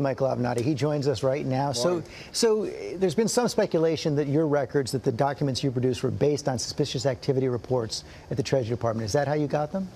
[0.00, 0.60] Michael Avenatti.
[0.60, 1.70] He joins us right now.
[1.70, 2.02] So,
[2.32, 6.10] so uh, there's been some speculation that your records, that the documents you produced were
[6.10, 9.06] based on suspicious activity reports at the Treasury Department.
[9.06, 9.86] Is that how you got them?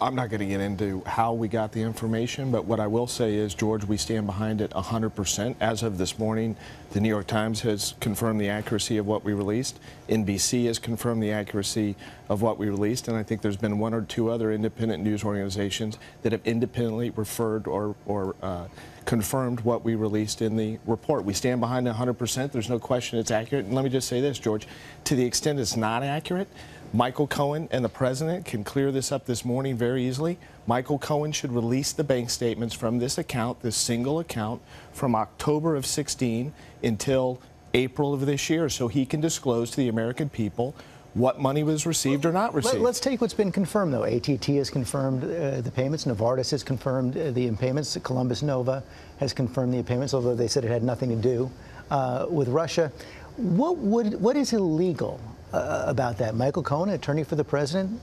[0.00, 3.06] I'm not going to get into how we got the information, but what I will
[3.06, 5.54] say is, George, we stand behind it 100%.
[5.60, 6.56] As of this morning,
[6.92, 9.78] the New York Times has confirmed the accuracy of what we released.
[10.08, 11.96] NBC has confirmed the accuracy
[12.28, 15.24] of what we released, and I think there's been one or two other independent news
[15.24, 18.66] organizations that have independently referred or, or uh,
[19.04, 21.24] confirmed what we released in the report.
[21.24, 22.52] We stand behind it 100%.
[22.52, 23.66] There's no question it's accurate.
[23.66, 24.66] And let me just say this, George,
[25.04, 26.48] to the extent it's not accurate,
[26.92, 30.38] Michael Cohen and the president can clear this up this morning very easily.
[30.66, 34.60] Michael Cohen should release the bank statements from this account, this single account,
[34.92, 37.40] from October of 16 until
[37.74, 40.74] April of this year so he can disclose to the American people
[41.14, 42.82] what money was received or not received.
[42.82, 44.04] Let's take what's been confirmed, though.
[44.04, 46.04] AT&T has confirmed uh, the payments.
[46.06, 47.96] Novartis has confirmed uh, the payments.
[48.02, 48.82] Columbus Nova
[49.18, 51.50] has confirmed the payments, although they said it had nothing to do
[51.90, 52.92] uh, with Russia.
[53.36, 55.20] What would what is illegal
[55.52, 56.34] uh, about that.
[56.34, 58.00] Michael Cohen, attorney for the president,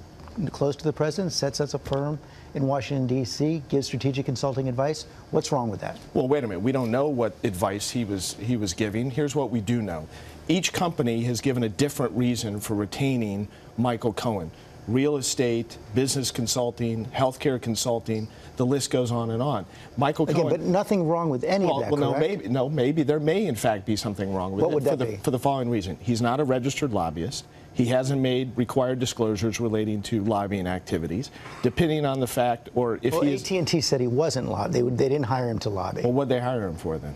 [0.52, 2.20] close to the president, sets up a firm
[2.54, 5.06] in Washington, D.C., gives strategic consulting advice.
[5.32, 5.98] What's wrong with that?
[6.14, 6.62] Well, wait a minute.
[6.62, 9.12] We don't know what advice he was, he was giving.
[9.12, 10.08] Here's what we do know.
[10.48, 14.52] Each company has given a different reason for retaining Michael Cohen
[14.88, 18.28] real estate, business consulting, healthcare consulting.
[18.56, 19.66] The list goes on and on.
[19.98, 21.92] Michael Again, Cohen, but nothing wrong with any well, of that.
[21.92, 22.22] Well, correct?
[22.22, 24.84] no, maybe no, maybe there may in fact be something wrong with what it would
[24.84, 25.18] for that the be?
[25.18, 27.46] for the following reason: he's not a registered lobbyist.
[27.74, 31.30] He hasn't made required disclosures relating to lobbying activities.
[31.62, 34.90] Depending on the fact, or if well, he AT&T said he wasn't lobbying.
[34.90, 36.02] They, they didn't hire him to lobby.
[36.02, 37.14] Well, what they hire him for then?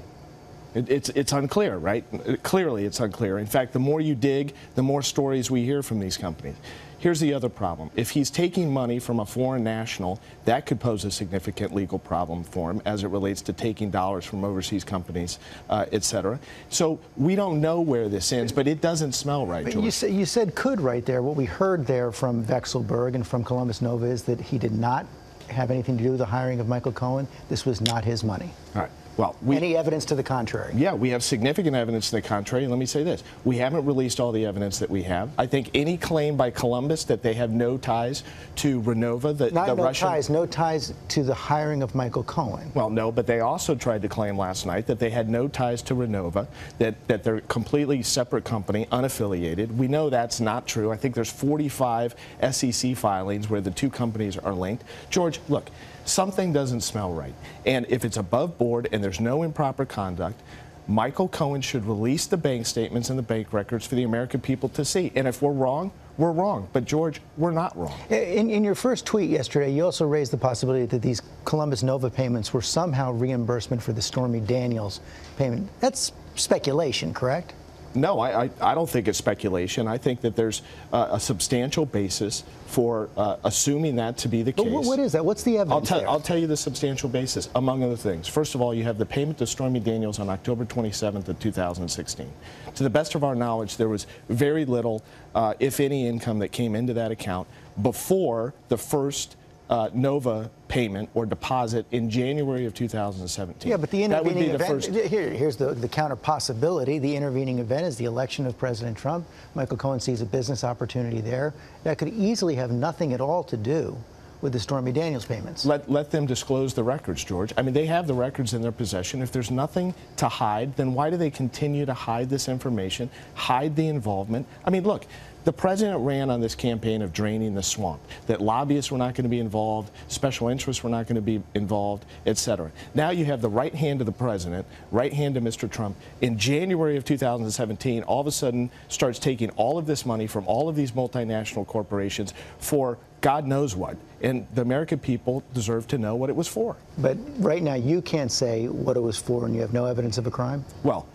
[0.74, 2.04] It, it's, it's unclear, right?
[2.44, 3.40] Clearly, it's unclear.
[3.40, 6.56] In fact, the more you dig, the more stories we hear from these companies.
[7.00, 7.90] Here's the other problem.
[7.96, 12.44] If he's taking money from a foreign national, that could pose a significant legal problem
[12.44, 15.40] for him as it relates to taking dollars from overseas companies,
[15.72, 16.40] uh, et cetera.
[16.70, 19.84] So we don't know where this ends, but it doesn't smell right, George.
[19.84, 21.24] You, say, you said could right there.
[21.24, 25.08] What we heard there from Vekselberg and from Columbus Nova is that he did not
[25.50, 27.28] have anything to do with the hiring of Michael Cohen.
[27.50, 28.52] This was not his money.
[28.76, 28.92] All right.
[29.18, 30.74] Well, we, any evidence to the contrary?
[30.76, 32.64] Yeah, we have significant evidence to the contrary.
[32.64, 35.30] And let me say this: we haven't released all the evidence that we have.
[35.38, 38.24] I think any claim by Columbus that they have no ties
[38.58, 42.24] to Renova, the, Not the no Russian ties, no ties to the hiring of Michael
[42.24, 42.72] Cohen.
[42.74, 45.82] Well, no, but they also tried to claim last night that they had no ties
[45.84, 46.48] to Renova,
[46.78, 49.76] that that they're a completely separate company, unaffiliated.
[49.76, 50.92] We know that's not true.
[50.92, 52.16] I think there's 45
[52.52, 54.84] SEC filings where the two companies are linked.
[55.10, 55.70] George, look
[56.06, 57.34] something doesn't smell right.
[57.66, 60.42] And if it's above board and there's no improper conduct,
[60.88, 64.70] Michael Cohen should release the bank statements and the bank records for the American people
[64.70, 65.12] to see.
[65.16, 66.68] And if we're wrong, we're wrong.
[66.74, 67.98] But, George, we're not wrong.
[68.10, 72.10] In, in, your first tweet yesterday, you also raised the possibility that these Columbus Nova
[72.10, 75.00] payments were somehow reimbursement for the Stormy Daniels
[75.38, 75.70] payment.
[75.80, 77.54] That's speculation, correct?
[77.94, 79.88] No, I, I, I, don't think it's speculation.
[79.88, 80.62] I think that there's
[80.94, 84.66] uh, a substantial basis for uh, assuming that to be the case.
[84.66, 85.26] But what is that?
[85.26, 85.92] What's the evidence?
[85.92, 88.28] I'll, te- I'll tell you the substantial basis, among other things.
[88.28, 92.32] First of all, you have the payment to Stormy Daniels on October 27th of 2016.
[92.76, 95.04] To the best of our knowledge, there was very little,
[95.36, 97.48] uh, if any, income that came into that account
[97.82, 99.36] before the first
[99.72, 103.70] uh, Nova payment or deposit in January of 2017.
[103.70, 104.92] Yeah, but the intervening the event, first...
[104.92, 107.00] here, here's the, the counter possibility.
[107.00, 109.26] The intervening event is the election of President Trump.
[109.56, 111.54] Michael Cohen sees a business opportunity there.
[111.84, 113.98] That could easily have nothing at all to do
[114.42, 115.66] with the Stormy Daniels payments.
[115.66, 117.54] Let, let them disclose the records, George.
[117.58, 119.22] I mean, they have the records in their possession.
[119.22, 123.76] If there's nothing to hide, then why do they continue to hide this information, hide
[123.76, 124.48] the involvement?
[124.66, 125.06] I mean, look,
[125.44, 129.24] the president ran on this campaign of draining the swamp, that lobbyists were not going
[129.24, 132.72] to be involved, special interests were not going to be involved, et cetera.
[132.94, 135.70] Now you have the right hand of the president, right hand of Mr.
[135.70, 140.28] Trump, in January of 2017, all of a sudden starts taking all of this money
[140.28, 143.98] from all of these multinational corporations for God knows what.
[144.22, 146.76] And the American people deserve to know what it was for.
[146.98, 150.18] But right now, you can't say what it was for, and you have no evidence
[150.18, 150.66] of a crime?
[150.84, 151.08] Well,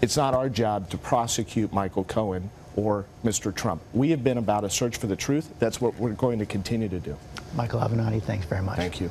[0.00, 3.54] it's not our job to prosecute Michael Cohen or Mr.
[3.54, 3.82] Trump.
[3.94, 5.52] We have been about a search for the truth.
[5.58, 7.16] That's what we're going to continue to do.
[7.54, 8.76] Michael Avenatti, thanks very much.
[8.76, 9.10] Thank you.